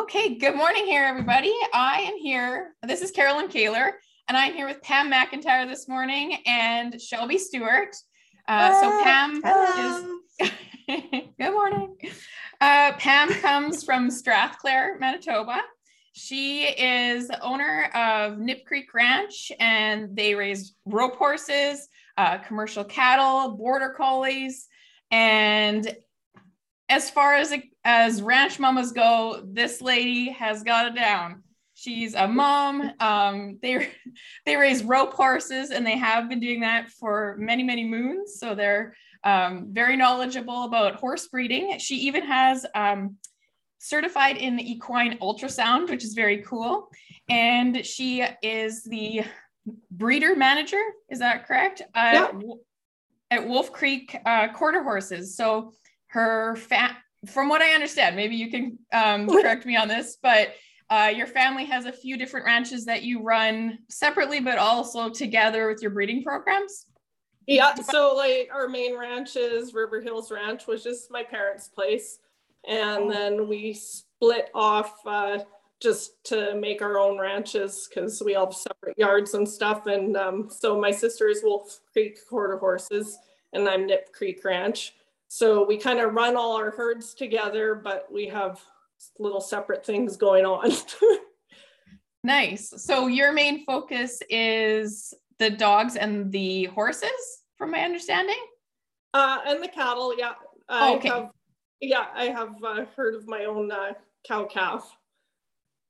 [0.00, 1.52] Okay, good morning here, everybody.
[1.74, 2.74] I am here.
[2.82, 7.94] This is Carolyn Kaler, and I'm here with Pam McIntyre this morning and Shelby Stewart.
[8.48, 10.16] Uh, so Pam Hello.
[10.40, 10.50] is
[11.38, 11.98] good morning.
[12.62, 15.58] Uh, Pam comes from Strathclair, Manitoba.
[16.12, 22.84] She is the owner of Nip Creek Ranch, and they raise rope horses, uh, commercial
[22.84, 24.66] cattle, border collies,
[25.10, 25.94] and
[26.90, 27.54] as far as
[27.84, 31.42] as ranch mamas go, this lady has got it down.
[31.74, 32.92] She's a mom.
[33.00, 33.88] Um, they
[34.44, 38.38] they raise rope horses, and they have been doing that for many many moons.
[38.38, 41.78] So they're um, very knowledgeable about horse breeding.
[41.78, 43.16] She even has um,
[43.78, 46.90] certified in the equine ultrasound, which is very cool.
[47.28, 49.22] And she is the
[49.90, 50.82] breeder manager.
[51.08, 51.82] Is that correct?
[51.94, 52.30] Uh, Yeah.
[53.32, 55.36] At Wolf Creek uh, Quarter Horses.
[55.36, 55.72] So
[56.10, 56.96] her fat,
[57.26, 60.54] from what I understand, maybe you can um, correct me on this, but
[60.90, 65.68] uh, your family has a few different ranches that you run separately, but also together
[65.68, 66.86] with your breeding programs.
[67.46, 72.18] Yeah, so like our main ranch is River Hills Ranch, which is my parents' place.
[72.68, 73.10] And Oh.
[73.10, 75.38] then we split off uh,
[75.80, 79.86] just to make our own ranches because we all have separate yards and stuff.
[79.86, 83.16] And um, so my sister is Wolf Creek Quarter Horses,
[83.52, 84.92] and I'm Nip Creek Ranch.
[85.32, 88.60] So we kind of run all our herds together, but we have
[89.20, 90.72] little separate things going on.
[92.22, 92.74] Nice.
[92.76, 97.10] So your main focus is the dogs and the horses,
[97.56, 98.36] from my understanding.
[99.14, 100.32] Uh, and the cattle, yeah.
[100.68, 101.08] I Oh, okay.
[101.08, 101.30] have,
[101.80, 103.94] yeah, I have uh, heard of my own uh,
[104.28, 104.94] cow calf.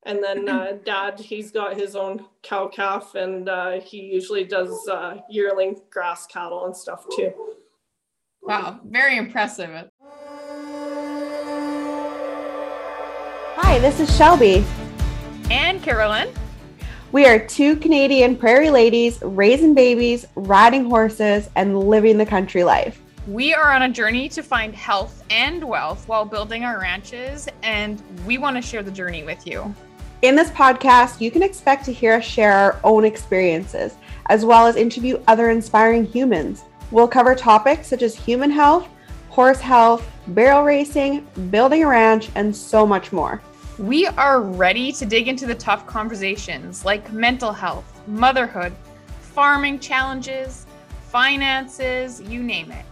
[0.07, 4.87] And then uh, dad, he's got his own cow calf and uh, he usually does
[4.89, 7.33] uh, yearling grass cattle and stuff too.
[8.43, 9.91] Wow, very impressive.
[13.57, 14.65] Hi, this is Shelby.
[15.51, 16.33] And Carolyn.
[17.13, 23.01] We are two Canadian prairie ladies raising babies, riding horses, and living the country life.
[23.27, 28.03] We are on a journey to find health and wealth while building our ranches, and
[28.27, 29.75] we want to share the journey with you.
[30.23, 34.67] In this podcast, you can expect to hear us share our own experiences, as well
[34.67, 36.65] as interview other inspiring humans.
[36.91, 38.89] We'll cover topics such as human health,
[39.29, 43.41] horse health, barrel racing, building a ranch, and so much more.
[43.79, 48.75] We are ready to dig into the tough conversations like mental health, motherhood,
[49.21, 50.67] farming challenges,
[51.09, 52.85] finances, you name it.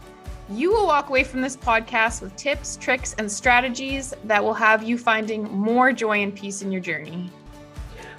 [0.48, 4.82] You will walk away from this podcast with tips, tricks, and strategies that will have
[4.82, 7.30] you finding more joy and peace in your journey.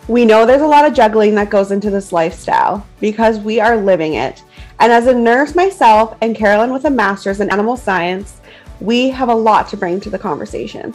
[0.08, 3.78] We know there's a lot of juggling that goes into this lifestyle because we are
[3.78, 4.44] living it.
[4.82, 8.40] And as a nurse myself and Carolyn with a master's in animal science,
[8.80, 10.94] we have a lot to bring to the conversation.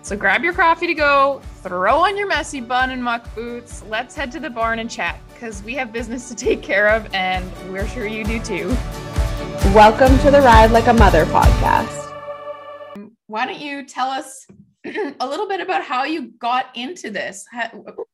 [0.00, 3.82] So grab your coffee to go, throw on your messy bun and muck boots.
[3.90, 7.12] Let's head to the barn and chat because we have business to take care of,
[7.12, 8.68] and we're sure you do too.
[9.74, 12.10] Welcome to the Ride Like a Mother podcast.
[13.26, 14.46] Why don't you tell us
[15.20, 17.46] a little bit about how you got into this?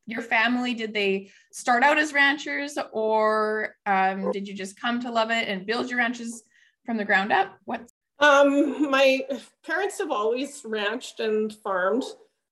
[0.07, 5.11] Your family, did they start out as ranchers or um, did you just come to
[5.11, 6.45] love it and build your ranches
[6.85, 7.59] from the ground up?
[7.65, 7.89] What?
[8.19, 9.21] Um, my
[9.67, 12.05] parents have always ranched and farmed.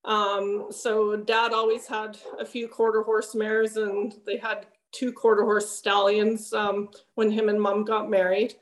[0.04, 5.42] Um, so dad always had a few quarter horse mares and they had two quarter
[5.42, 8.54] horse stallions um, when him and mom got married.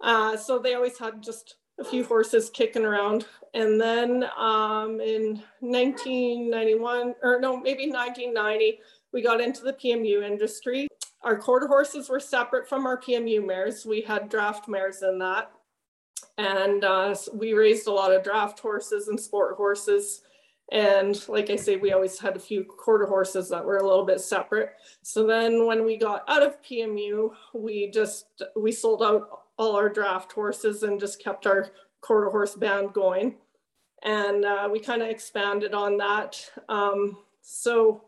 [0.00, 3.26] Uh, so they always had just a few horses kicking around.
[3.54, 8.80] And then um, in 1991, or no, maybe 1990,
[9.12, 10.88] we got into the PMU industry.
[11.22, 13.86] Our quarter horses were separate from our PMU mares.
[13.86, 15.50] We had draft mares in that
[16.38, 20.22] and uh, we raised a lot of draft horses and sport horses
[20.70, 24.04] and like i say we always had a few quarter horses that were a little
[24.04, 24.70] bit separate
[25.02, 29.88] so then when we got out of pmu we just we sold out all our
[29.88, 31.70] draft horses and just kept our
[32.00, 33.34] quarter horse band going
[34.04, 38.04] and uh, we kind of expanded on that um, so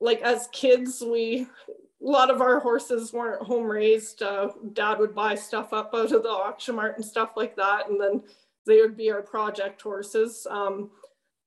[0.00, 1.46] like as kids we
[2.00, 4.22] a lot of our horses weren't home raised.
[4.22, 7.88] Uh, Dad would buy stuff up out of the auction mart and stuff like that,
[7.88, 8.22] and then
[8.66, 10.46] they would be our project horses.
[10.48, 10.90] Um,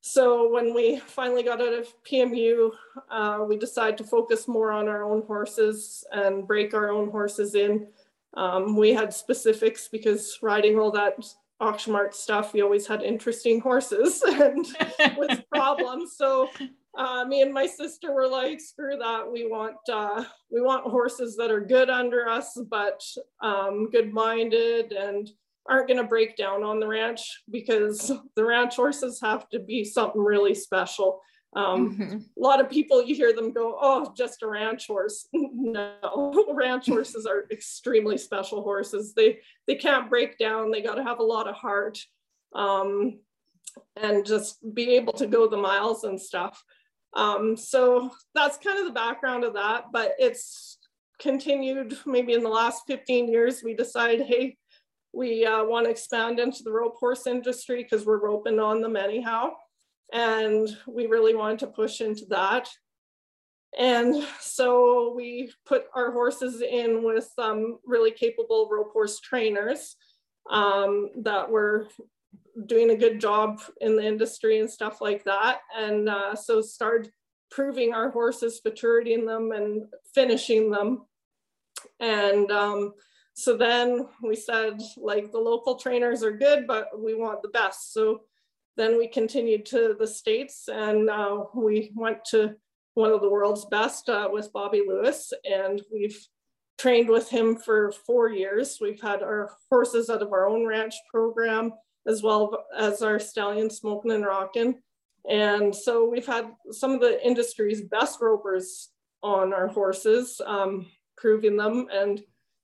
[0.02, 2.72] so when we finally got out of PMU,
[3.10, 7.56] uh, we decided to focus more on our own horses and break our own horses
[7.56, 7.88] in.
[8.36, 11.18] Um, we had specifics because riding all that
[11.60, 14.66] auction mart stuff, we always had interesting horses and
[15.18, 16.16] with problems.
[16.18, 16.50] So
[16.98, 19.32] uh, me and my sister were like, screw that.
[19.32, 23.04] We want uh, we want horses that are good under us, but
[23.42, 25.30] um, good minded and
[25.70, 29.86] aren't going to break down on the ranch because the ranch horses have to be
[29.86, 31.22] something really special.
[31.54, 32.18] Um, mm-hmm.
[32.18, 35.28] A lot of people, you hear them go, oh, just a ranch horse.
[35.34, 39.14] no, ranch horses are extremely special horses.
[39.14, 40.72] They, they can't break down.
[40.72, 42.00] They got to have a lot of heart
[42.56, 43.20] um,
[43.96, 46.64] and just be able to go the miles and stuff.
[47.14, 50.78] Um, so that's kind of the background of that, but it's
[51.20, 54.58] continued maybe in the last 15 years, we decided, hey,
[55.14, 58.96] we uh, want to expand into the rope horse industry because we're roping on them
[58.96, 59.52] anyhow.
[60.14, 62.70] And we really wanted to push into that.
[63.78, 69.96] And so we put our horses in with some really capable rope horse trainers
[70.50, 71.88] um, that were
[72.66, 75.60] doing a good job in the industry and stuff like that.
[75.78, 77.12] And uh, so started
[77.50, 81.06] proving our horses, faturating them and finishing them.
[82.02, 82.94] And um,
[83.34, 87.94] so then we said, like, the local trainers are good, but we want the best.
[87.94, 88.24] So
[88.82, 92.56] then we continued to the States and uh, we went to
[92.96, 95.32] one of the world's best uh, with Bobby Lewis.
[95.46, 96.20] And we've
[96.78, 98.80] trained with him for four years.
[98.82, 101.74] We've had our horses out of our own ranch program,
[102.08, 104.80] as well as our stallion smoking and rocking.
[105.30, 108.90] And so we've had some of the industry's best ropers
[109.22, 110.88] on our horses, um,
[111.18, 111.88] proving them.
[111.94, 112.22] And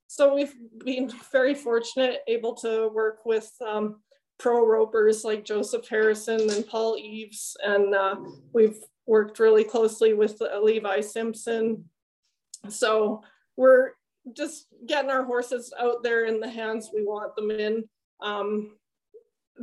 [0.07, 4.01] so we've been very fortunate, able to work with um,
[4.37, 7.55] pro ropers like Joseph Harrison and Paul Eaves.
[7.63, 8.15] And uh,
[8.53, 11.85] we've worked really closely with uh, Levi Simpson.
[12.69, 13.23] So
[13.55, 13.91] we're
[14.33, 17.83] just getting our horses out there in the hands we want them in,
[18.21, 18.75] um,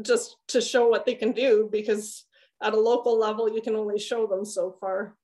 [0.03, 2.25] just to show what they can do because
[2.63, 5.15] at a local level, you can only show them so far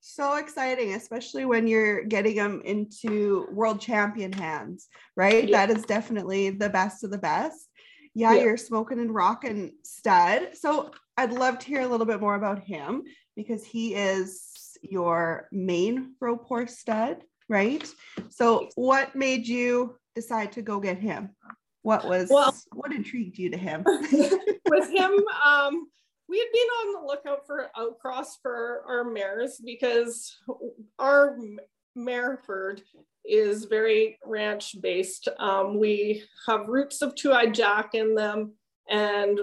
[0.00, 5.48] so exciting, especially when you're getting them into world champion hands, right?
[5.48, 5.66] Yeah.
[5.66, 7.67] That is definitely the best of the best.
[8.18, 10.48] Yeah, yeah, you're smoking and rocking stud.
[10.54, 13.04] So I'd love to hear a little bit more about him
[13.36, 17.88] because he is your main rope horse stud, right?
[18.30, 21.30] So what made you decide to go get him?
[21.82, 23.84] What was well, what intrigued you to him?
[23.86, 25.12] with him,
[25.46, 25.86] um,
[26.28, 30.36] we had been on the lookout for outcross for our mares because
[30.98, 31.38] our
[31.96, 32.80] Mareford
[33.28, 35.28] is very ranch based.
[35.38, 38.54] Um, we have roots of two-eyed jack in them
[38.88, 39.40] and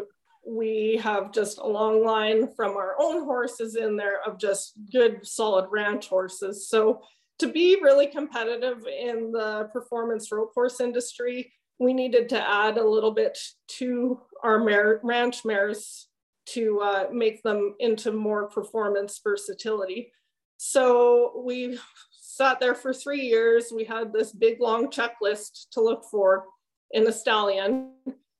[0.48, 5.26] we have just a long line from our own horses in there of just good
[5.26, 6.70] solid ranch horses.
[6.70, 7.02] So
[7.40, 12.88] to be really competitive in the performance rope horse industry, we needed to add a
[12.88, 13.38] little bit
[13.68, 16.08] to our mare, ranch mares
[16.48, 20.12] to uh, make them into more performance versatility.
[20.58, 21.80] So we
[22.36, 23.72] sat there for three years.
[23.74, 26.44] We had this big long checklist to look for
[26.92, 27.92] in a stallion.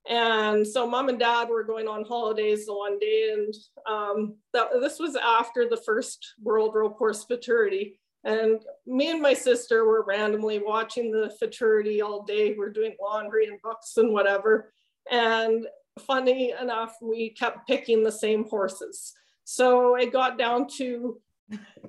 [0.10, 3.54] And so mom and dad were going on holidays the one day, and
[3.90, 7.98] um, that, this was after the first World Rope Horse Futurity.
[8.26, 12.54] And me and my sister were randomly watching the futurity all day.
[12.54, 14.74] We're doing laundry and books and whatever.
[15.10, 15.68] And
[16.00, 19.14] funny enough, we kept picking the same horses.
[19.46, 21.20] So it got down to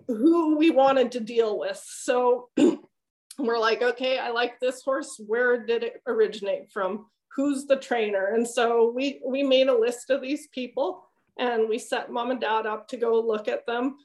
[0.07, 1.83] who we wanted to deal with.
[1.85, 2.49] So
[3.39, 5.21] we're like, okay, I like this horse.
[5.27, 7.07] Where did it originate from?
[7.35, 8.35] Who's the trainer?
[8.35, 11.03] And so we we made a list of these people
[11.39, 13.97] and we set mom and dad up to go look at them.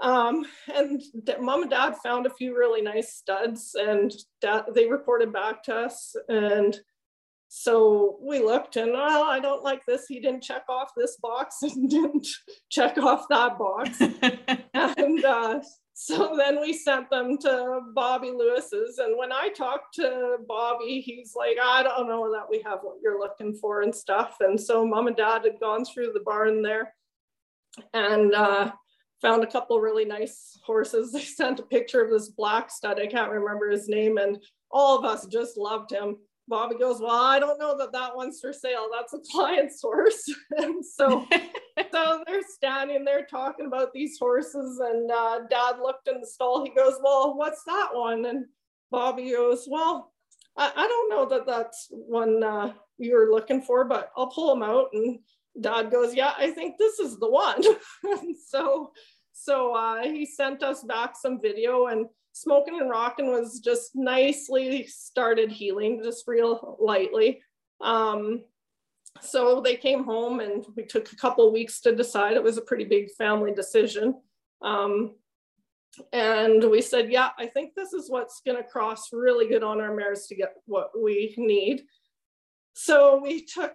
[0.00, 1.02] Um, and
[1.40, 5.74] mom and dad found a few really nice studs and dad, they reported back to
[5.74, 6.78] us and
[7.48, 10.06] so we looked and, well, I don't like this.
[10.06, 12.26] He didn't check off this box and didn't
[12.70, 14.00] check off that box.
[14.74, 15.60] and uh,
[15.94, 18.98] so then we sent them to Bobby Lewis's.
[18.98, 22.98] And when I talked to Bobby, he's like, I don't know that we have what
[23.02, 24.36] you're looking for and stuff.
[24.40, 26.92] And so mom and dad had gone through the barn there
[27.94, 28.70] and uh,
[29.22, 31.12] found a couple really nice horses.
[31.14, 33.00] They sent a picture of this black stud.
[33.00, 34.18] I can't remember his name.
[34.18, 34.38] And
[34.70, 38.40] all of us just loved him Bobby goes, well, I don't know that that one's
[38.40, 38.88] for sale.
[38.92, 40.24] That's a client source.
[40.56, 41.26] and so,
[41.92, 46.64] so they're standing there talking about these horses and uh, dad looked in the stall.
[46.64, 48.24] He goes, well, what's that one?
[48.24, 48.46] And
[48.90, 50.12] Bobby goes, well,
[50.56, 54.62] I, I don't know that that's one uh, you're looking for, but I'll pull them
[54.62, 54.88] out.
[54.94, 55.18] And
[55.60, 57.62] dad goes, yeah, I think this is the one.
[58.04, 58.92] and so,
[59.32, 62.06] so uh, he sent us back some video and
[62.40, 67.40] smoking and rocking was just nicely started healing just real lightly.
[67.80, 68.44] Um,
[69.20, 72.34] so they came home and we took a couple weeks to decide.
[72.34, 74.14] It was a pretty big family decision.
[74.62, 75.14] Um,
[76.12, 79.80] and we said yeah i think this is what's going to cross really good on
[79.80, 81.82] our mares to get what we need.
[82.74, 83.74] So we took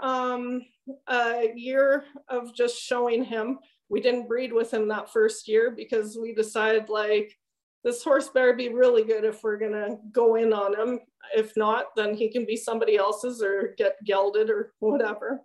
[0.00, 0.62] um,
[1.08, 3.58] a year of just showing him.
[3.88, 7.36] We didn't breed with him that first year because we decided like
[7.84, 11.00] this horse better be really good if we're gonna go in on him.
[11.34, 15.42] If not, then he can be somebody else's or get gelded or whatever.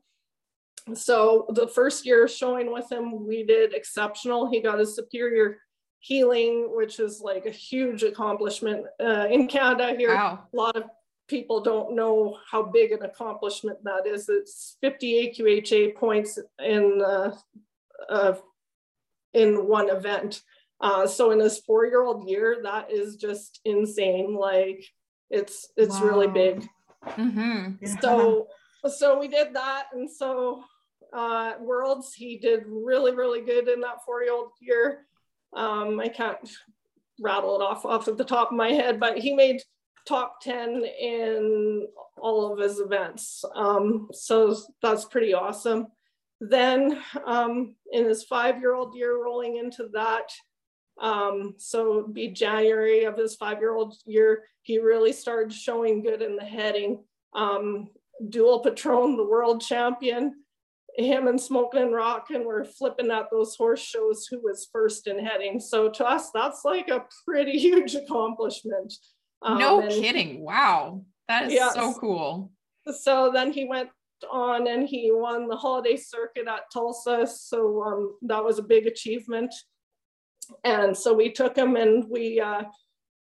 [0.93, 4.49] So the first year showing with him, we did exceptional.
[4.49, 5.59] He got a superior
[5.99, 10.13] healing, which is like a huge accomplishment uh, in Canada here.
[10.13, 10.43] Wow.
[10.51, 10.83] A lot of
[11.29, 14.27] people don't know how big an accomplishment that is.
[14.27, 17.35] It's 50 AQHA points in uh,
[18.09, 18.33] uh,
[19.33, 20.41] in one event.
[20.83, 24.35] Uh, so in his four-year-old year, that is just insane.
[24.35, 24.85] Like
[25.29, 26.05] it's it's wow.
[26.05, 26.67] really big.
[27.05, 27.75] Mm-hmm.
[27.81, 27.99] Yeah.
[28.01, 28.47] So
[28.89, 30.61] so we did that, and so
[31.13, 35.07] uh, worlds he did really really good in that four-year-old year.
[35.55, 36.37] Um, I can't
[37.21, 39.61] rattle it off off of the top of my head, but he made
[40.05, 41.87] top 10 in
[42.17, 43.45] all of his events.
[43.55, 45.87] Um, so that's pretty awesome.
[46.41, 50.29] Then um, in his five-year-old year rolling into that,
[51.01, 56.43] um, so be January of his five-year-old year, he really started showing good in the
[56.43, 57.03] heading.
[57.33, 57.89] Um,
[58.29, 60.35] dual patron, the world champion,
[60.95, 65.23] him and Smoking and Rockin were flipping at those horse shows who was first in
[65.23, 65.59] heading.
[65.59, 68.93] So to us, that's like a pretty huge accomplishment.
[69.41, 70.43] Um, no kidding.
[70.43, 71.03] Wow.
[71.27, 72.51] That is so cool.
[72.99, 73.89] So then he went
[74.31, 77.25] on and he won the holiday circuit at Tulsa.
[77.27, 79.53] So um, that was a big achievement.
[80.63, 82.63] And so we took him and we uh,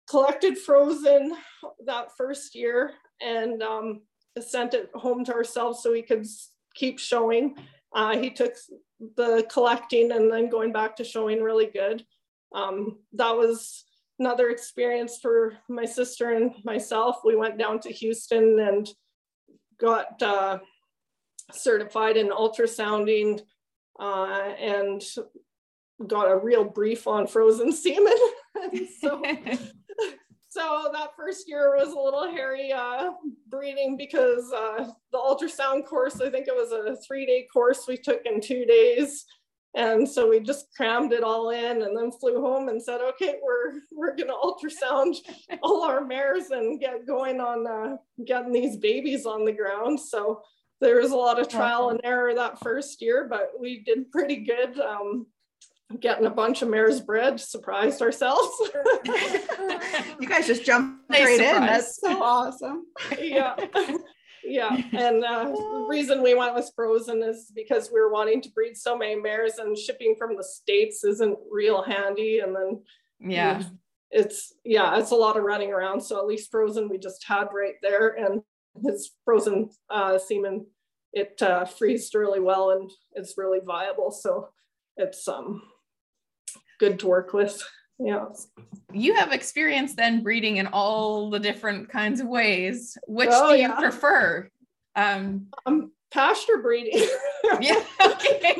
[0.09, 1.35] collected Frozen
[1.85, 4.01] that first year and um,
[4.39, 6.25] sent it home to ourselves so we could
[6.75, 7.55] keep showing.
[7.93, 8.53] Uh, he took
[9.17, 12.05] the collecting and then going back to showing really good.
[12.53, 13.85] Um, that was
[14.19, 17.17] another experience for my sister and myself.
[17.23, 18.89] We went down to Houston and
[19.79, 20.59] got uh,
[21.51, 23.41] certified in ultrasounding
[23.99, 25.01] uh, and
[26.07, 28.13] got a real brief on frozen semen.
[29.01, 29.21] so,
[30.49, 33.11] so that first year was a little hairy uh,
[33.47, 37.97] breeding because uh, the ultrasound course, I think it was a three day course we
[37.97, 39.25] took in two days.
[39.75, 43.35] And so we just crammed it all in and then flew home and said, okay,
[43.43, 45.15] we're, we're gonna ultrasound
[45.63, 49.99] all our mares and get going on uh, getting these babies on the ground.
[49.99, 50.41] So
[50.81, 54.37] there was a lot of trial and error that first year, but we did pretty
[54.37, 54.79] good.
[54.79, 55.27] Um,
[55.99, 58.49] getting a bunch of mares bred, surprised ourselves.
[60.19, 61.39] you guys just jumped nice surprise.
[61.39, 61.61] in.
[61.65, 62.85] That's so awesome.
[63.19, 63.55] yeah
[64.43, 68.49] yeah and uh, the reason we went with frozen is because we were wanting to
[68.51, 72.81] breed so many mares and shipping from the states isn't real handy and then
[73.19, 73.63] yeah
[74.11, 77.47] it's yeah it's a lot of running around so at least frozen we just had
[77.53, 78.41] right there and
[78.83, 80.65] his frozen uh, semen
[81.11, 84.49] it uh, freezed really well and it's really viable so
[84.97, 85.61] it's um
[86.79, 87.61] good to work with.
[87.99, 88.25] Yeah.
[88.93, 92.97] You have experience then breeding in all the different kinds of ways.
[93.07, 93.79] Which oh, do you yeah.
[93.79, 94.49] prefer?
[94.95, 97.07] Um, um pasture breeding.
[97.61, 98.57] Yeah okay.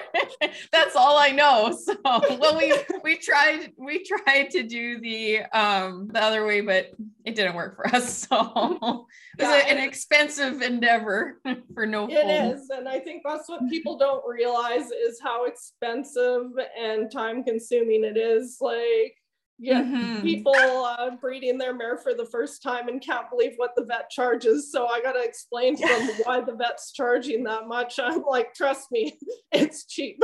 [0.72, 2.72] That's all i know so well we
[3.02, 6.92] we tried we tried to do the um the other way but
[7.24, 9.06] it didn't work for us so
[9.38, 11.40] it was yeah, an expensive endeavor
[11.74, 16.42] for no It is, and i think that's what people don't realize is how expensive
[16.78, 19.16] and time consuming it is like
[19.58, 20.22] yeah, mm-hmm.
[20.22, 24.10] people uh, breeding their mare for the first time and can't believe what the vet
[24.10, 24.72] charges.
[24.72, 28.00] So I got to explain to them why the vet's charging that much.
[28.02, 29.18] I'm like, trust me,
[29.52, 30.20] it's cheap.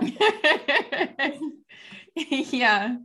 [2.16, 2.96] yeah.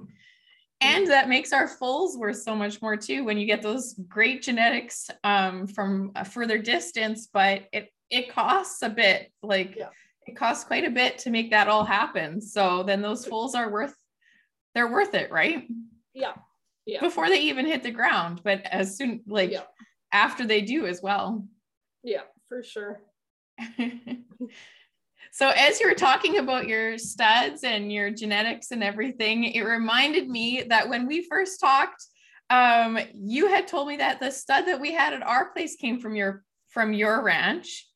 [0.82, 4.42] And that makes our foals worth so much more too when you get those great
[4.42, 9.32] genetics um, from a further distance, but it it costs a bit.
[9.42, 9.90] Like yeah.
[10.28, 12.42] it costs quite a bit to make that all happen.
[12.42, 13.96] So then those foals are worth
[14.74, 15.68] they're worth it, right?
[16.14, 16.34] Yeah.
[16.86, 17.00] Yeah.
[17.00, 19.64] Before they even hit the ground, but as soon like yeah.
[20.12, 21.46] after they do as well.
[22.04, 23.02] Yeah, for sure.
[25.32, 30.28] so as you were talking about your studs and your genetics and everything, it reminded
[30.28, 32.04] me that when we first talked,
[32.50, 36.00] um, you had told me that the stud that we had at our place came
[36.00, 37.88] from your from your ranch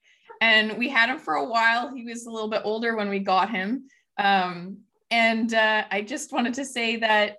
[0.41, 1.93] and we had him for a while.
[1.93, 3.87] He was a little bit older when we got him.
[4.17, 4.79] Um,
[5.15, 7.37] and uh, I just wanted to say that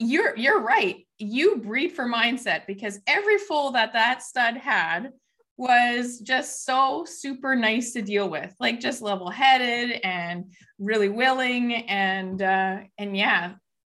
[0.00, 1.06] you're you're right.
[1.18, 5.12] You breed for mindset because every foal that that stud had
[5.56, 11.72] was just so super nice to deal with, like just level headed and really willing
[11.86, 13.52] and uh, and yeah,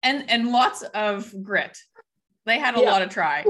[0.03, 1.77] and and lots of grit.
[2.45, 2.91] They had a yeah.
[2.91, 3.45] lot of try.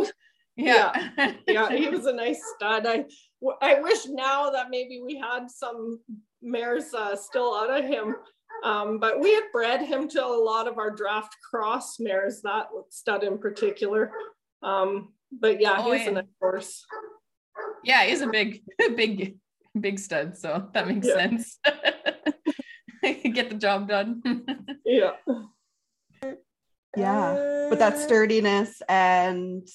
[0.55, 1.12] Yeah.
[1.17, 2.86] yeah, yeah, he was a nice stud.
[2.86, 3.05] I
[3.63, 6.00] I wish now that maybe we had some
[6.43, 8.15] mares uh, still out of him.
[8.63, 12.68] Um, but we had bred him to a lot of our draft cross mares, that
[12.89, 14.12] stud in particular.
[14.63, 16.10] Um, but yeah, oh, he's yeah.
[16.10, 16.86] a nice horse.
[17.84, 18.63] Yeah, he's a big,
[18.96, 19.38] big,
[19.80, 20.38] big stud.
[20.38, 21.13] So that makes yeah.
[21.13, 21.60] sense.
[23.04, 24.22] Get the job done.
[24.86, 25.12] yeah.
[26.96, 27.68] Yeah.
[27.70, 29.68] But that sturdiness and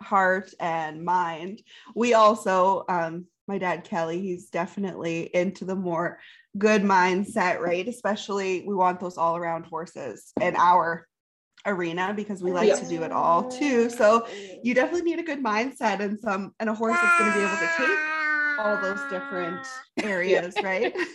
[0.00, 1.62] heart and mind.
[1.94, 6.20] We also, um, my dad Kelly, he's definitely into the more
[6.56, 7.86] good mindset, right?
[7.88, 11.08] Especially we want those all around horses in our
[11.66, 12.76] arena because we like yeah.
[12.76, 13.90] to do it all too.
[13.90, 14.26] So
[14.62, 17.44] you definitely need a good mindset and some and a horse that's going to be
[17.44, 17.98] able to take
[18.60, 19.66] all those different
[19.98, 20.66] areas, yeah.
[20.66, 20.94] right?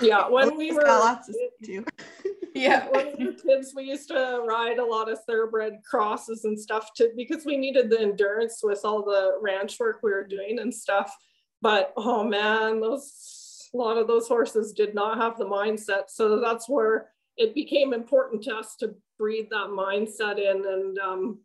[0.00, 1.84] Yeah, when we were lots of too.
[2.54, 6.58] yeah, when we were kids, we used to ride a lot of thoroughbred crosses and
[6.58, 10.60] stuff to because we needed the endurance with all the ranch work we were doing
[10.60, 11.14] and stuff.
[11.62, 16.08] But oh man, those a lot of those horses did not have the mindset.
[16.08, 21.38] So that's where it became important to us to breed that mindset in and um,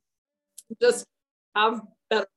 [0.82, 1.06] just
[1.56, 2.28] have better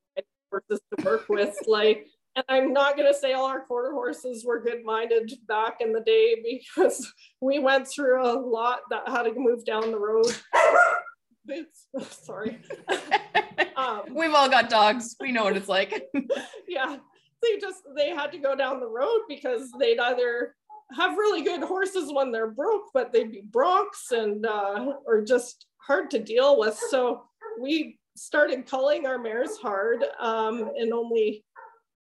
[0.50, 1.56] horses to work with.
[1.66, 2.06] Like,
[2.36, 5.92] and I'm not going to say all our quarter horses were good minded back in
[5.92, 10.26] the day because we went through a lot that had to move down the road.
[11.44, 11.86] Boots,
[12.24, 12.60] sorry.
[13.76, 15.16] um, We've all got dogs.
[15.20, 16.08] We know what it's like.
[16.68, 16.98] yeah,
[17.42, 20.54] they just they had to go down the road because they'd either
[20.96, 25.66] have really good horses when they're broke, but they'd be broncs and uh, or just
[25.78, 26.78] hard to deal with.
[26.90, 27.22] So
[27.60, 31.44] we started culling our mares hard um, and only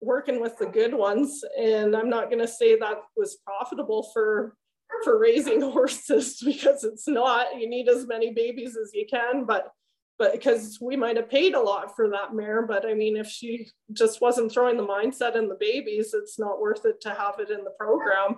[0.01, 1.43] working with the good ones.
[1.59, 4.55] And I'm not going to say that was profitable for
[5.03, 7.59] for raising horses because it's not.
[7.59, 9.71] You need as many babies as you can, but
[10.19, 13.27] but because we might have paid a lot for that mare but i mean if
[13.27, 17.39] she just wasn't throwing the mindset in the babies it's not worth it to have
[17.39, 18.37] it in the program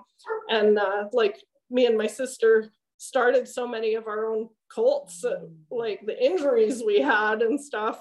[0.50, 1.36] and uh, like
[1.70, 6.82] me and my sister started so many of our own colts uh, like the injuries
[6.84, 8.00] we had and stuff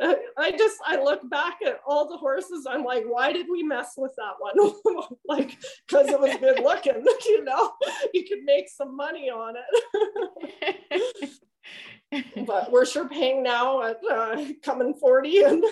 [0.00, 2.66] uh, I just I look back at all the horses.
[2.68, 4.72] I'm like, why did we mess with that one?
[5.26, 7.72] like, because it was good looking, you know.
[8.14, 11.30] You could make some money on it.
[12.46, 15.64] but we're sure paying now at uh, coming 40 and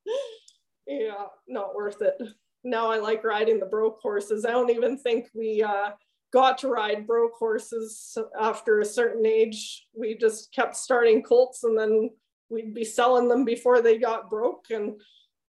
[0.86, 2.20] yeah, not worth it.
[2.64, 4.44] Now I like riding the broke horses.
[4.44, 5.90] I don't even think we uh,
[6.32, 9.86] got to ride broke horses after a certain age.
[9.94, 12.10] We just kept starting colts and then
[12.48, 15.00] we'd be selling them before they got broke and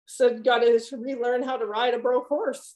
[0.07, 2.75] said, got to relearn how to ride a broke horse.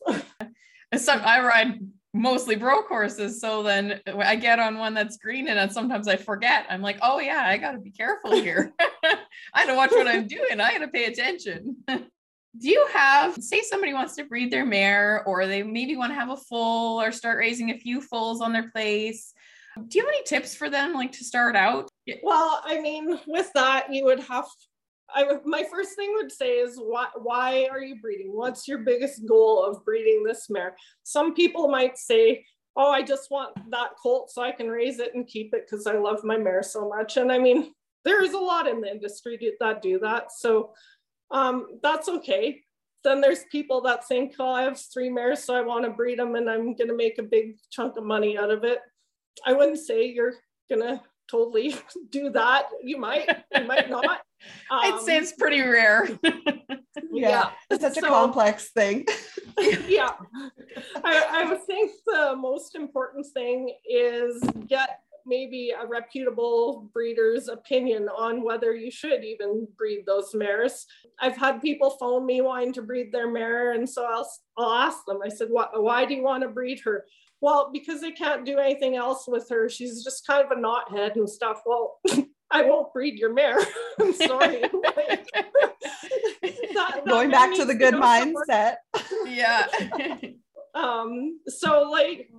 [0.95, 1.79] Some, I ride
[2.17, 3.39] mostly broke horses.
[3.39, 6.65] So then I get on one that's green and sometimes I forget.
[6.69, 8.73] I'm like, oh yeah, I got to be careful here.
[9.53, 10.59] I got to watch what I'm doing.
[10.59, 11.77] I got to pay attention.
[11.87, 16.15] Do you have, say somebody wants to breed their mare or they maybe want to
[16.15, 19.33] have a foal or start raising a few foals on their place?
[19.75, 21.87] Do you have any tips for them like to start out?
[22.23, 24.47] Well, I mean, with that, you would have
[25.13, 28.31] I my first thing would say is why why are you breeding?
[28.33, 30.75] What's your biggest goal of breeding this mare?
[31.03, 35.15] Some people might say, "Oh, I just want that colt so I can raise it
[35.15, 38.33] and keep it because I love my mare so much." And I mean, there is
[38.33, 40.73] a lot in the industry that do that, so
[41.31, 42.61] um, that's okay.
[43.03, 46.19] Then there's people that think, "Oh, I have three mares, so I want to breed
[46.19, 48.79] them, and I'm going to make a big chunk of money out of it."
[49.45, 50.33] I wouldn't say you're
[50.69, 51.75] gonna totally
[52.09, 52.67] do that.
[52.83, 54.05] You might, you might not.
[54.05, 54.19] Um,
[54.71, 56.09] I'd say it's pretty rare.
[56.23, 56.69] yeah,
[57.11, 59.05] yeah, it's such so, a complex thing.
[59.87, 60.11] yeah,
[61.03, 68.07] I, I would think the most important thing is get maybe a reputable breeder's opinion
[68.09, 70.87] on whether you should even breed those mares.
[71.19, 75.05] I've had people phone me wanting to breed their mare, and so I'll, I'll ask
[75.05, 75.19] them.
[75.23, 75.83] I said, "What?
[75.83, 77.05] Why do you want to breed her?"
[77.41, 79.69] Well, because they can't do anything else with her.
[79.69, 81.61] She's just kind of a knothead and stuff.
[81.65, 81.99] Well,
[82.51, 83.59] I won't breed your mare.
[83.99, 84.61] I'm sorry.
[84.83, 85.25] that,
[86.73, 88.75] that Going back to the good mindset.
[89.27, 89.67] yeah.
[90.73, 92.29] um, so like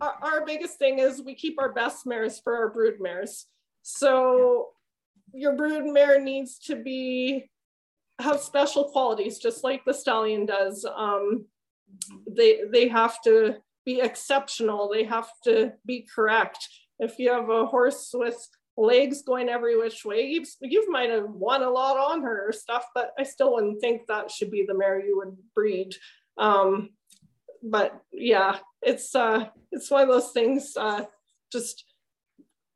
[0.00, 3.46] our, our, biggest thing is we keep our best mares for our brood mares.
[3.82, 4.68] So
[5.32, 7.48] your brood mare needs to be
[8.18, 10.84] have special qualities, just like the stallion does.
[10.84, 11.46] Um,
[12.28, 14.90] they they have to be exceptional.
[14.92, 16.68] They have to be correct.
[16.98, 18.36] If you have a horse with
[18.76, 22.52] legs going every which way, you you might have won a lot on her or
[22.52, 25.94] stuff, but I still wouldn't think that should be the mare you would breed.
[26.36, 26.90] Um,
[27.62, 30.76] but yeah, it's uh, it's one of those things.
[30.76, 31.04] Uh,
[31.52, 31.84] just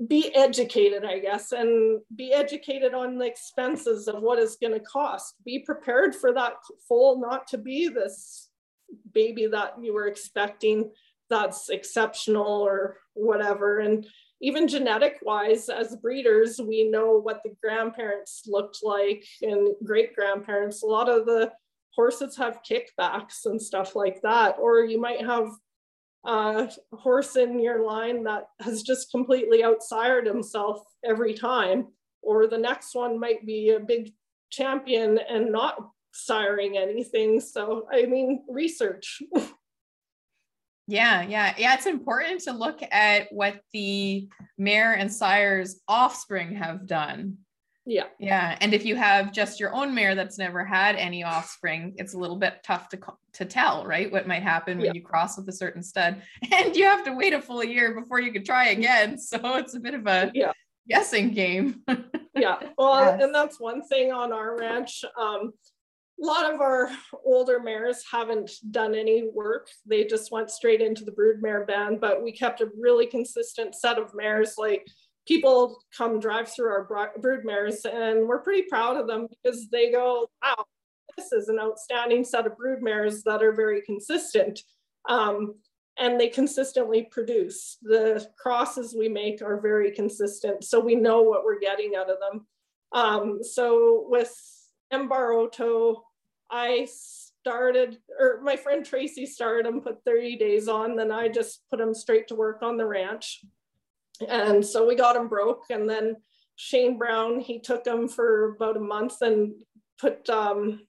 [0.06, 4.80] be educated, I guess, and be educated on the expenses of what is going to
[4.80, 5.34] cost.
[5.44, 6.54] Be prepared for that
[6.88, 8.49] foal not to be this
[9.12, 10.90] baby that you were expecting
[11.31, 13.79] that's exceptional or whatever.
[13.79, 14.07] And
[14.42, 20.83] even genetic wise, as breeders, we know what the grandparents looked like and great grandparents.
[20.83, 21.53] A lot of the
[21.94, 24.57] horses have kickbacks and stuff like that.
[24.59, 25.50] Or you might have
[26.24, 31.88] a horse in your line that has just completely outsired himself every time.
[32.22, 34.12] Or the next one might be a big
[34.50, 35.76] champion and not
[36.14, 37.40] siring anything.
[37.40, 39.22] So, I mean, research.
[40.90, 41.74] Yeah, yeah, yeah.
[41.74, 47.38] It's important to look at what the mare and sire's offspring have done.
[47.86, 48.06] Yeah.
[48.18, 48.58] Yeah.
[48.60, 52.18] And if you have just your own mare that's never had any offspring, it's a
[52.18, 52.98] little bit tough to
[53.34, 54.10] to tell, right?
[54.10, 54.92] What might happen when yeah.
[54.94, 56.22] you cross with a certain stud.
[56.52, 59.16] And you have to wait a full year before you can try again.
[59.18, 60.52] So it's a bit of a yeah.
[60.88, 61.82] guessing game.
[62.34, 62.56] yeah.
[62.76, 63.22] Well, yes.
[63.22, 65.04] and that's one thing on our ranch.
[65.18, 65.52] Um,
[66.20, 66.90] a lot of our
[67.24, 69.68] older mares haven't done any work.
[69.87, 73.98] They just went straight into the broodmare band, but we kept a really consistent set
[73.98, 74.54] of mares.
[74.59, 74.87] Like
[75.26, 79.90] people come drive through our brood mares and we're pretty proud of them because they
[79.90, 80.64] go, wow,
[81.16, 84.61] this is an outstanding set of broodmares that are very consistent.
[85.09, 85.54] Um,
[85.98, 87.76] and they consistently produce.
[87.83, 90.64] The crosses we make are very consistent.
[90.64, 92.46] So we know what we're getting out of them.
[92.92, 94.35] Um, so with
[94.92, 96.04] Embar Oto,
[96.50, 96.88] I
[97.40, 101.78] started, or my friend Tracy started them, put 30 days on, then I just put
[101.78, 103.40] them straight to work on the ranch.
[104.28, 105.64] And so we got them broke.
[105.70, 106.16] And then
[106.56, 109.54] Shane Brown, he took them for about a month and
[109.98, 110.80] put um,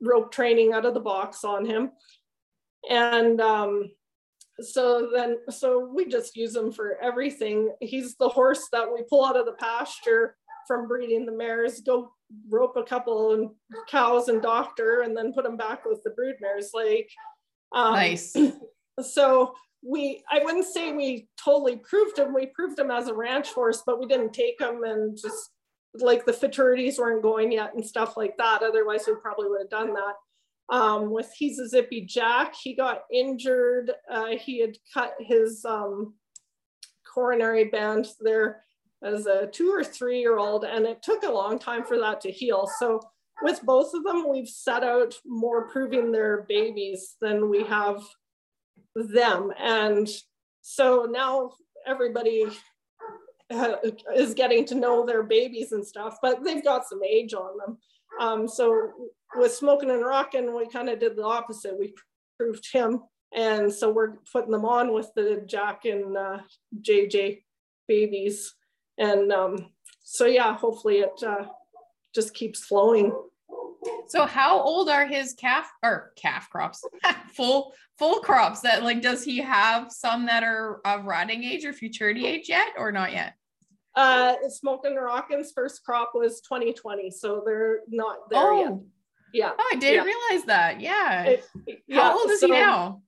[0.00, 1.90] rope training out of the box on him.
[2.88, 3.90] And um,
[4.60, 7.74] so then, so we just use him for everything.
[7.80, 10.36] He's the horse that we pull out of the pasture
[10.68, 12.12] from breeding the mares, go
[12.48, 13.50] rope a couple and
[13.88, 17.10] cows and doctor and then put them back with the brood mares like
[17.72, 18.36] um, nice.
[19.00, 23.52] So we i wouldn't say we totally proved him we proved him as a ranch
[23.52, 25.50] horse but we didn't take him and just
[25.94, 28.62] like the futurities weren't going yet and stuff like that.
[28.62, 30.14] Otherwise we probably would have done that.
[30.70, 32.54] Um, with he's a zippy jack.
[32.54, 33.90] He got injured.
[34.10, 36.14] Uh, he had cut his um,
[37.12, 38.62] coronary band there
[39.02, 42.20] as a two or three year old, and it took a long time for that
[42.22, 42.68] to heal.
[42.78, 43.00] So
[43.42, 48.02] with both of them, we've set out more proving their babies than we have
[48.94, 49.52] them.
[49.58, 50.08] And
[50.62, 51.52] so now
[51.86, 52.46] everybody
[54.16, 57.78] is getting to know their babies and stuff, but they've got some age on them.
[58.20, 58.92] Um, so
[59.36, 61.78] with smoking and rocking, we kind of did the opposite.
[61.78, 61.94] We
[62.38, 63.02] proved him.
[63.34, 66.38] And so we're putting them on with the Jack and uh,
[66.80, 67.42] JJ
[67.86, 68.54] babies
[68.98, 69.70] and um,
[70.02, 71.44] so yeah hopefully it uh,
[72.14, 73.12] just keeps flowing.
[74.08, 76.84] So how old are his calf or calf crops?
[77.34, 81.72] Full full crops that like does he have some that are of rotting age or
[81.72, 83.34] futurity age yet or not yet?
[83.94, 88.60] Uh smoking rockin's first crop was 2020 so they're not there oh.
[88.60, 88.72] yet
[89.34, 89.50] yeah.
[89.58, 90.14] Oh i didn't yeah.
[90.14, 90.80] realize that.
[90.80, 91.22] Yeah.
[91.24, 91.44] It,
[91.86, 93.02] yeah how old is so, he now?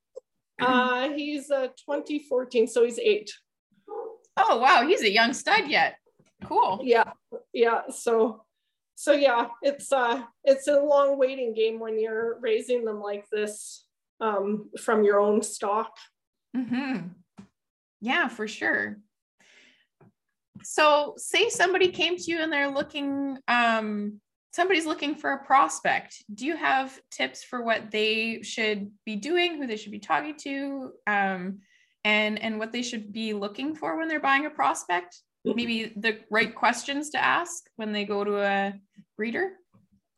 [0.61, 3.33] uh he's uh 2014 so he's eight
[4.37, 5.97] Oh wow, he's a young stud yet.
[6.45, 6.81] Cool.
[6.83, 7.13] Yeah,
[7.53, 7.83] yeah.
[7.91, 8.45] So,
[8.95, 13.85] so yeah, it's uh, it's a long waiting game when you're raising them like this
[14.21, 15.97] um, from your own stock.
[16.57, 17.09] Hmm.
[18.01, 18.99] Yeah, for sure.
[20.63, 24.21] So, say somebody came to you and they're looking, um,
[24.53, 26.23] somebody's looking for a prospect.
[26.33, 30.37] Do you have tips for what they should be doing, who they should be talking
[30.39, 30.93] to?
[31.07, 31.61] Um,
[32.05, 35.21] and and what they should be looking for when they're buying a prospect?
[35.45, 38.75] Maybe the right questions to ask when they go to a
[39.17, 39.53] breeder?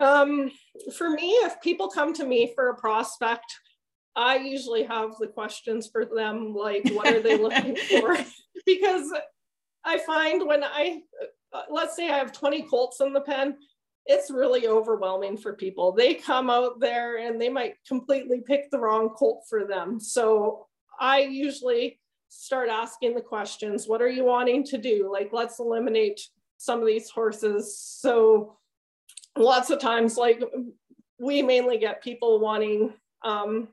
[0.00, 0.50] Um,
[0.96, 3.44] for me if people come to me for a prospect
[4.16, 8.18] i usually have the questions for them like what are they looking for?
[8.66, 9.12] Because
[9.84, 11.00] i find when i
[11.52, 13.56] uh, let's say i have 20 colts in the pen
[14.06, 15.92] it's really overwhelming for people.
[15.92, 20.00] They come out there and they might completely pick the wrong colt for them.
[20.00, 20.66] So
[21.00, 25.10] I usually start asking the questions what are you wanting to do?
[25.12, 26.20] Like, let's eliminate
[26.56, 27.78] some of these horses.
[27.78, 28.56] So,
[29.36, 30.42] lots of times, like,
[31.18, 33.68] we mainly get people wanting um,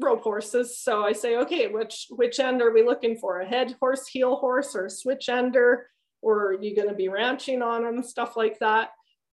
[0.00, 0.78] rope horses.
[0.78, 3.40] So I say, okay, which which end are we looking for?
[3.40, 5.88] A head horse, heel horse, or switch ender?
[6.22, 8.02] Or are you going to be ranching on them?
[8.02, 8.90] Stuff like that.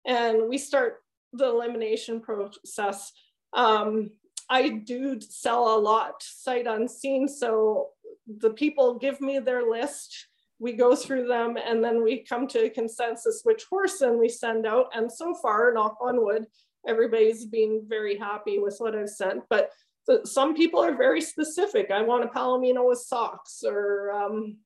[0.06, 1.02] And we start
[1.34, 3.12] the elimination process.
[3.52, 4.10] Um,
[4.50, 7.28] I do sell a lot sight unseen.
[7.28, 7.88] So
[8.26, 10.28] the people give me their list
[10.60, 14.28] we go through them and then we come to a consensus which horse then we
[14.28, 14.86] send out.
[14.94, 16.46] And so far, knock on wood,
[16.86, 19.44] everybody's been very happy with what I've sent.
[19.48, 19.70] But
[20.06, 21.90] the, some people are very specific.
[21.90, 24.56] I want a Palomino with socks, or um,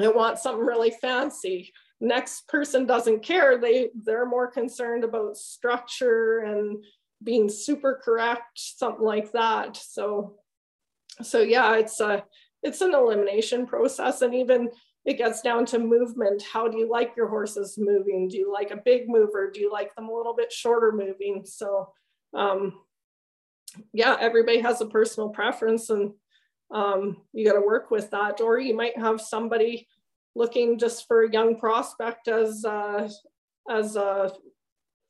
[0.00, 1.72] I want something really fancy.
[2.00, 3.58] Next person doesn't care.
[3.58, 6.84] They they're more concerned about structure and
[7.24, 9.76] being super correct, something like that.
[9.76, 10.36] So,
[11.22, 12.24] so yeah, it's a
[12.62, 14.70] it's an elimination process, and even
[15.04, 16.42] it gets down to movement.
[16.42, 18.28] How do you like your horses moving?
[18.28, 19.50] Do you like a big mover?
[19.50, 21.44] Do you like them a little bit shorter moving?
[21.44, 21.92] So,
[22.32, 22.80] um,
[23.92, 26.12] yeah, everybody has a personal preference, and
[26.70, 28.40] um, you got to work with that.
[28.40, 29.86] Or you might have somebody
[30.34, 33.08] looking just for a young prospect as uh,
[33.70, 34.32] as a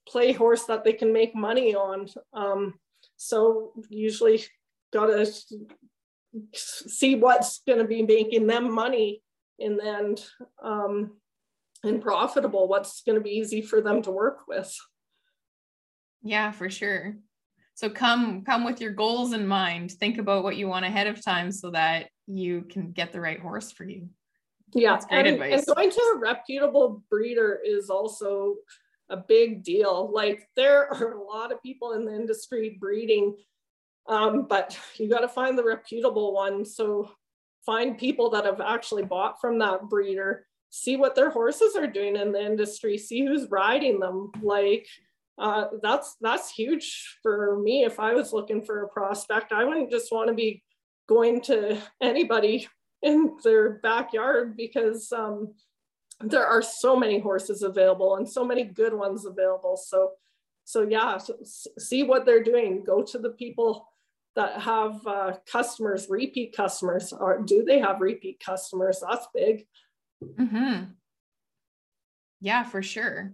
[0.09, 2.09] play horse that they can make money on.
[2.33, 2.75] Um,
[3.17, 4.45] so usually
[4.93, 5.27] got to
[6.55, 9.23] see what's going to be making them money
[9.59, 10.25] in the end
[10.63, 11.13] um,
[11.83, 14.75] and profitable, what's going to be easy for them to work with.
[16.23, 17.17] Yeah, for sure.
[17.75, 19.93] So come come with your goals in mind.
[19.93, 23.41] Think about what you want ahead of time so that you can get the right
[23.41, 24.09] horse for you.
[24.73, 25.67] Yeah, That's great and, advice.
[25.67, 28.55] and going to a reputable breeder is also
[29.11, 30.11] a big deal.
[30.13, 33.37] Like there are a lot of people in the industry breeding,
[34.09, 36.65] um, but you got to find the reputable one.
[36.65, 37.11] So
[37.65, 42.17] find people that have actually bought from that breeder, see what their horses are doing
[42.17, 44.31] in the industry, see who's riding them.
[44.43, 44.87] Like
[45.39, 47.85] uh, that's that's huge for me.
[47.85, 50.63] If I was looking for a prospect, I wouldn't just want to be
[51.09, 52.69] going to anybody
[53.03, 55.53] in their backyard because um,
[56.31, 59.77] there are so many horses available and so many good ones available.
[59.77, 60.13] So,
[60.65, 61.19] so yeah,
[61.79, 62.83] see what they're doing.
[62.85, 63.89] Go to the people
[64.37, 69.03] that have uh, customers, repeat customers, or do they have repeat customers?
[69.09, 69.67] That's big.
[70.25, 70.85] Mm-hmm.
[72.41, 73.33] Yeah, for sure.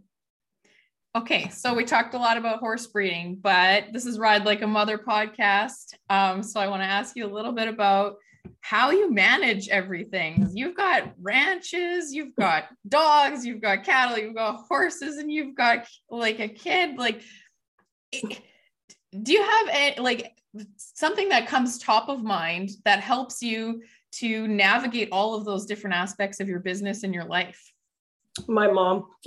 [1.16, 4.66] Okay, so we talked a lot about horse breeding, but this is Ride Like a
[4.66, 5.94] Mother podcast.
[6.08, 8.16] Um, so I want to ask you a little bit about
[8.60, 10.48] how you manage everything.
[10.52, 15.86] You've got ranches, you've got dogs, you've got cattle, you've got horses, and you've got
[16.10, 16.96] like a kid.
[16.98, 17.22] Like,
[18.12, 20.32] do you have a, like
[20.76, 25.96] something that comes top of mind that helps you to navigate all of those different
[25.96, 27.72] aspects of your business and your life?
[28.46, 29.06] My mom.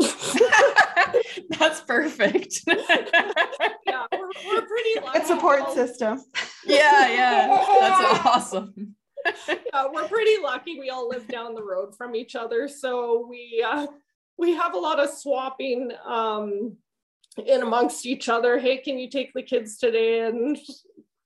[1.59, 2.61] That's perfect.
[2.67, 5.19] yeah, we're, we're pretty lucky.
[5.19, 6.21] A support system.
[6.65, 7.47] Yeah, yeah.
[7.79, 8.95] That's awesome.
[9.47, 10.79] Yeah, we're pretty lucky.
[10.79, 13.87] We all live down the road from each other, so we uh,
[14.37, 16.77] we have a lot of swapping um,
[17.45, 18.59] in amongst each other.
[18.59, 20.57] Hey, can you take the kids today, and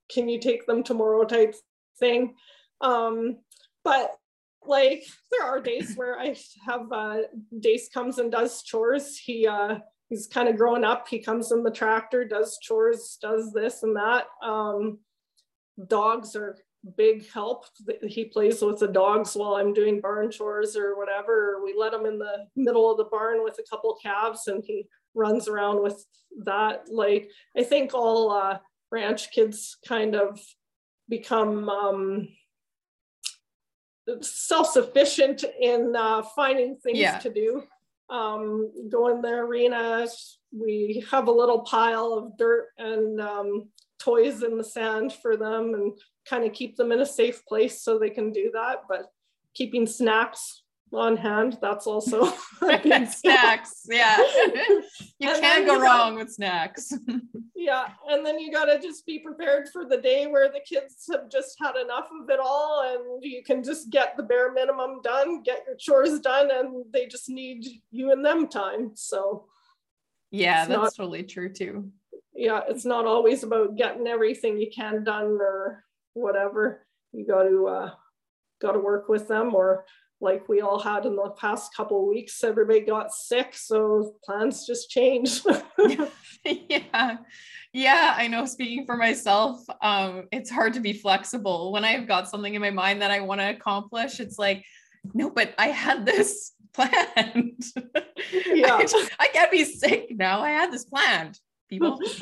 [0.09, 1.23] can you take them tomorrow?
[1.25, 1.55] Type
[1.99, 2.35] thing.
[2.81, 3.37] Um,
[3.83, 4.11] but
[4.65, 7.17] like there are days where I have uh,
[7.59, 9.17] Dace comes and does chores.
[9.17, 9.79] He uh,
[10.09, 11.07] he's kind of growing up.
[11.07, 14.25] He comes in the tractor, does chores, does this and that.
[14.43, 14.99] Um,
[15.87, 16.57] dogs are
[16.95, 17.65] big help.
[18.03, 21.61] He plays with the dogs while I'm doing barn chores or whatever.
[21.63, 24.87] We let him in the middle of the barn with a couple calves and he
[25.13, 26.05] runs around with
[26.43, 26.89] that.
[26.89, 28.59] Like I think all uh,
[28.91, 30.39] ranch kids kind of
[31.09, 32.27] become um,
[34.21, 37.19] self-sufficient in uh, finding things yeah.
[37.19, 37.63] to do.
[38.09, 40.07] Um, go in the arena.
[40.57, 43.69] We have a little pile of dirt and um,
[44.07, 45.93] toys in the sand for them and
[46.25, 48.83] kind of keep them in a safe place so they can do that.
[48.87, 49.07] But
[49.53, 52.25] keeping snacks on hand, that's also
[53.09, 53.85] snacks.
[53.89, 54.17] Yeah.
[55.19, 56.93] you and can't go you wrong got, with snacks.
[57.53, 57.89] yeah.
[58.07, 61.29] And then you got to just be prepared for the day where the kids have
[61.29, 65.43] just had enough of it all and you can just get the bare minimum done,
[65.43, 68.91] get your chores done, and they just need you and them time.
[68.95, 69.47] So,
[70.31, 71.91] yeah, that's not, totally true too.
[72.37, 72.61] Yeah.
[72.69, 76.85] It's not always about getting everything you can done or whatever.
[77.11, 77.91] You got to uh,
[78.61, 79.85] got to work with them, or
[80.19, 84.89] like we all had in the past couple weeks, everybody got sick, so plans just
[84.89, 85.45] changed.
[86.45, 87.17] yeah,
[87.73, 88.45] yeah, I know.
[88.45, 92.71] Speaking for myself, um, it's hard to be flexible when I've got something in my
[92.71, 94.19] mind that I want to accomplish.
[94.19, 94.63] It's like,
[95.13, 97.63] no, but I had this planned.
[98.45, 100.41] Yeah, I, I can't be sick now.
[100.41, 101.99] I had this planned people.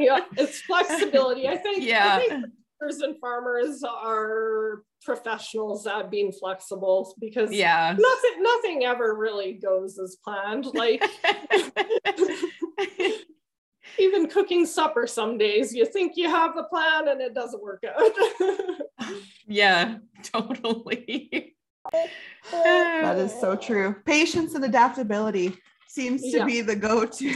[0.00, 1.48] yeah, it's flexibility.
[1.48, 1.84] I think.
[1.84, 2.16] Yeah.
[2.16, 2.44] I think
[2.80, 10.16] and farmers are professionals at being flexible because yeah nothing nothing ever really goes as
[10.22, 11.02] planned like
[13.98, 17.82] even cooking supper some days you think you have the plan and it doesn't work
[17.84, 18.12] out
[19.48, 21.56] yeah totally
[22.52, 23.94] that is is so true.
[24.04, 26.44] Patience and adaptability seems to Yeah.
[26.44, 27.34] be the go-to.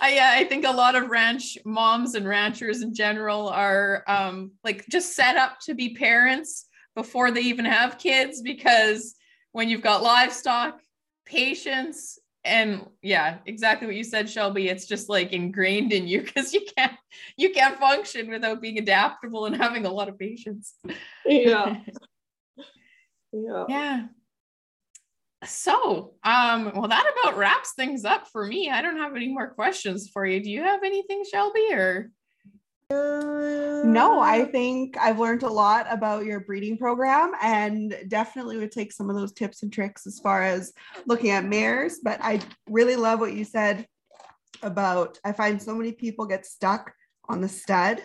[0.00, 4.52] I, yeah, I think a lot of ranch moms and ranchers in general are um,
[4.64, 9.14] like just set up to be parents before they even have kids because
[9.52, 10.80] when you've got livestock,
[11.24, 14.68] patience, and yeah, exactly what you said, Shelby.
[14.68, 16.92] It's just like ingrained in you because you can't
[17.36, 20.74] you can't function without being adaptable and having a lot of patience.
[21.24, 21.76] yeah.
[23.30, 23.66] Yeah.
[23.68, 24.04] yeah.
[25.44, 28.70] So, um, well, that about wraps things up for me.
[28.70, 30.42] I don't have any more questions for you.
[30.42, 31.68] Do you have anything, Shelby?
[31.70, 32.10] Or
[33.84, 38.92] No, I think I've learned a lot about your breeding program and definitely would take
[38.92, 40.72] some of those tips and tricks as far as
[41.06, 42.00] looking at mares.
[42.02, 43.86] But I really love what you said
[44.62, 46.92] about I find so many people get stuck
[47.28, 48.02] on the stud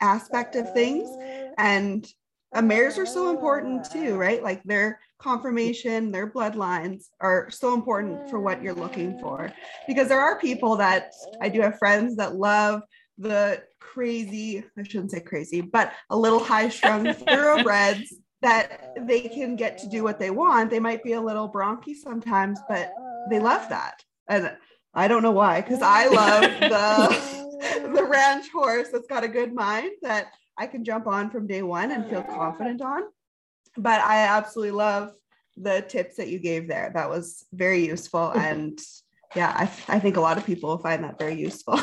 [0.00, 1.08] aspect of things.
[1.56, 2.10] And
[2.52, 4.42] uh, mares are so important too, right?
[4.42, 9.52] Like their conformation, their bloodlines are so important for what you're looking for.
[9.86, 12.82] Because there are people that I do have friends that love
[13.18, 19.56] the crazy, I shouldn't say crazy, but a little high strung thoroughbreds that they can
[19.56, 20.70] get to do what they want.
[20.70, 22.92] They might be a little bronky sometimes, but
[23.30, 24.02] they love that.
[24.28, 24.56] And
[24.94, 27.38] I don't know why, because I love the
[27.92, 30.26] the ranch horse that's got a good mind that
[30.56, 33.02] I can jump on from day one and feel confident on.
[33.78, 35.12] But I absolutely love
[35.56, 36.90] the tips that you gave there.
[36.94, 38.32] That was very useful.
[38.36, 38.78] And
[39.36, 41.74] yeah, I, I think a lot of people will find that very useful.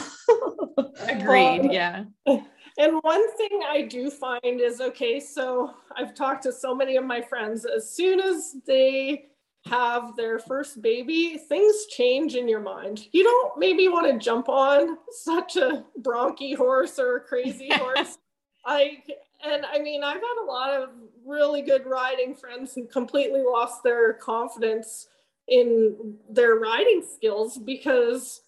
[1.08, 1.62] agreed.
[1.62, 2.04] Well, Yeah.
[2.78, 7.06] And one thing I do find is okay, so I've talked to so many of
[7.06, 9.28] my friends, as soon as they
[9.66, 13.08] have their first baby, things change in your mind.
[13.14, 18.18] You don't maybe want to jump on such a bronky horse or a crazy horse.
[18.66, 18.98] I
[19.44, 20.90] and I mean, I've had a lot of
[21.26, 25.08] really good riding friends who completely lost their confidence
[25.48, 28.42] in their riding skills because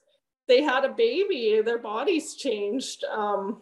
[0.47, 3.03] they had a baby, their bodies changed.
[3.05, 3.61] Um,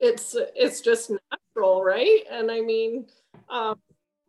[0.00, 2.20] it's it's just natural, right?
[2.30, 3.06] And I mean,
[3.48, 3.78] um,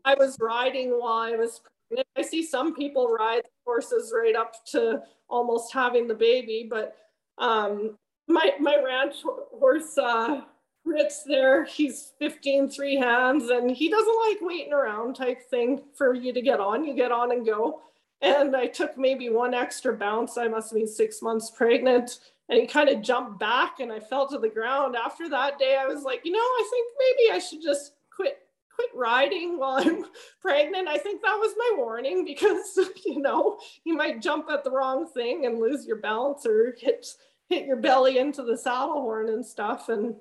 [0.06, 2.08] I was riding while I was pregnant.
[2.16, 6.96] I see some people ride horses right up to almost having the baby, but
[7.40, 10.42] um, my my ranch horse uh,
[10.86, 16.14] Ritz there, he's 15 three hands, and he doesn't like waiting around type thing for
[16.14, 16.84] you to get on.
[16.84, 17.82] You get on and go.
[18.22, 20.38] And I took maybe one extra bounce.
[20.38, 22.20] I must have been six months pregnant
[22.50, 24.96] and he kind of jumped back and I fell to the ground.
[24.96, 28.40] After that day, I was like, you know, I think maybe I should just quit
[28.74, 30.06] quit riding while I'm
[30.42, 30.88] pregnant.
[30.88, 35.08] I think that was my warning because you know, you might jump at the wrong
[35.08, 37.08] thing and lose your balance or hit
[37.50, 39.90] hit your belly into the saddle horn and stuff.
[39.90, 40.16] And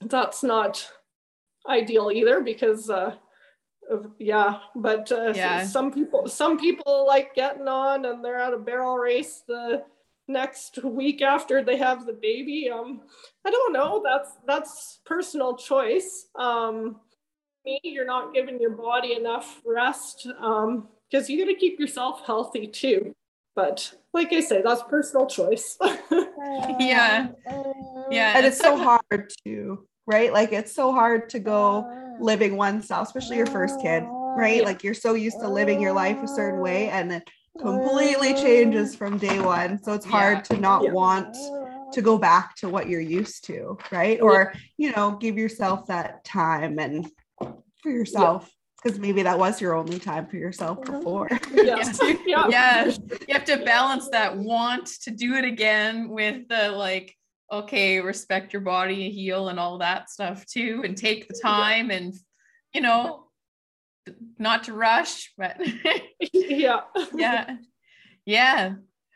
[0.00, 0.88] that's not
[1.68, 3.14] ideal either because uh
[3.90, 5.64] of, yeah, but uh, Yeah.
[5.64, 9.84] some people some people like getting on and they're at a barrel race the
[10.28, 12.68] next week after they have the baby.
[12.68, 13.02] Um,
[13.46, 14.02] I don't know.
[14.04, 16.26] That's that's personal choice.
[16.34, 17.00] Um,
[17.64, 22.26] me, you're not giving your body enough rest um, because you got to keep yourself
[22.26, 23.14] healthy too.
[23.56, 25.76] But like I say, that's personal choice.
[26.78, 27.28] Yeah.
[28.10, 28.32] Yeah.
[28.36, 30.32] and it's so hard to, right?
[30.32, 34.58] Like it's so hard to go living one style, especially your first kid, right?
[34.58, 34.64] Yeah.
[34.64, 38.94] Like you're so used to living your life a certain way and it completely changes
[38.94, 39.82] from day one.
[39.82, 40.92] So it's hard to not Yeah.
[40.92, 41.36] want
[41.92, 44.20] to go back to what you're used to, right?
[44.20, 47.10] Or, you know, give yourself that time and
[47.82, 48.50] for yourself.
[48.86, 51.28] Because maybe that was your only time for yourself before.
[51.52, 51.98] yes.
[52.24, 52.46] Yeah.
[52.48, 52.84] yeah.
[53.26, 57.12] You have to balance that want to do it again with the like
[57.50, 62.14] okay respect your body heal and all that stuff too and take the time and
[62.72, 63.26] you know
[64.38, 65.56] not to rush but
[66.32, 66.80] yeah.
[67.12, 67.56] yeah.
[68.24, 68.74] Yeah.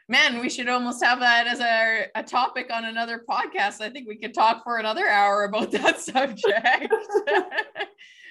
[0.09, 3.81] Man we should almost have that as our a topic on another podcast.
[3.81, 6.93] I think we could talk for another hour about that subject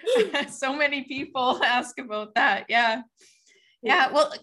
[0.50, 2.66] so many people ask about that.
[2.70, 3.02] Yeah.
[3.82, 4.12] Yeah.
[4.12, 4.34] Well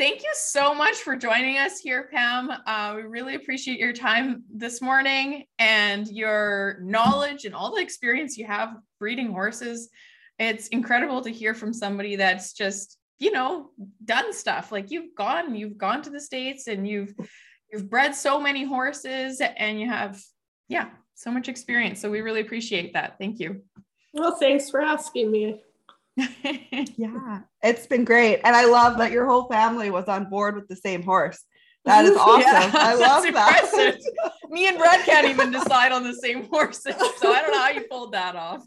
[0.00, 2.50] thank you so much for joining us here pam.
[2.66, 8.38] Uh, we really appreciate your time this morning and your knowledge and all the experience
[8.38, 9.90] you have breeding horses.
[10.38, 13.70] It's incredible to hear from somebody that's just you know
[14.04, 14.72] done stuff.
[14.72, 17.14] Like you've gone you've gone to the states and you've
[17.70, 20.18] you've bred so many horses and you have
[20.68, 22.00] yeah so much experience.
[22.00, 23.16] So we really appreciate that.
[23.18, 23.62] Thank you
[24.12, 25.60] Well, thanks for asking me.
[26.96, 28.40] Yeah, it's been great.
[28.44, 31.42] And I love that your whole family was on board with the same horse.
[31.84, 32.40] That is awesome.
[32.42, 33.98] Yeah, I love that.
[34.50, 37.70] me and brad can't even decide on the same horses so i don't know how
[37.70, 38.62] you pulled that off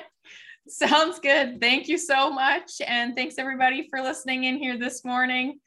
[0.68, 1.60] Sounds good.
[1.60, 2.82] Thank you so much.
[2.86, 5.60] And thanks everybody for listening in here this morning.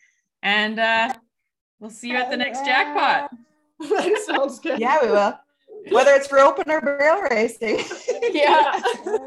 [0.42, 1.12] And uh,
[1.78, 3.30] we'll see you at the next jackpot.
[4.24, 4.80] Sounds good.
[4.80, 5.38] Yeah, we will.
[5.90, 7.80] Whether it's for open or barrel racing.
[8.32, 8.80] Yeah.
[9.04, 9.18] Yeah.